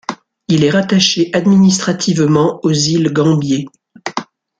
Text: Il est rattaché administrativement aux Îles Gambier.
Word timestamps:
Il 0.47 0.63
est 0.63 0.71
rattaché 0.71 1.29
administrativement 1.31 2.59
aux 2.63 2.71
Îles 2.71 3.13
Gambier. 3.13 3.67